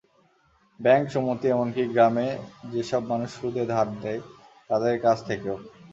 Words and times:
Bank, 0.79 1.05
সমিতি 1.13 1.47
এমনকি 1.49 1.83
গ্রামে 1.93 2.27
যেসব 2.71 3.01
মানুষ 3.07 3.29
সুদে 3.31 3.63
ধার 3.65 3.87
দেয়, 4.01 4.21
তাদের 4.69 4.95
কাছ 5.01 5.17
থেকেও। 5.27 5.57